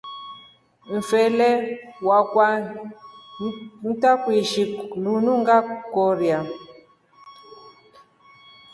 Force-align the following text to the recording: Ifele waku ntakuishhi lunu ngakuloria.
Ifele 0.97 1.47
waku 2.07 2.39
ntakuishhi 3.97 4.63
lunu 5.03 5.31
ngakuloria. 5.41 6.39